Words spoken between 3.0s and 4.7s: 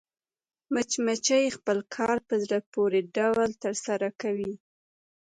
ډول ترسره کوي